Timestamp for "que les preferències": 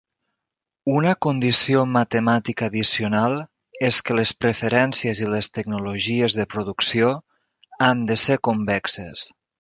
4.07-5.21